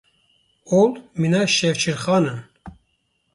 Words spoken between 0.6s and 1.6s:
Ol mîna